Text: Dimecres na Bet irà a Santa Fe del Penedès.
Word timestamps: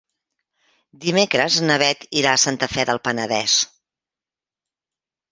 Dimecres 1.01 1.57
na 1.65 1.75
Bet 1.83 2.07
irà 2.21 2.31
a 2.37 2.41
Santa 2.43 2.69
Fe 2.71 2.85
del 2.91 3.01
Penedès. 3.09 3.59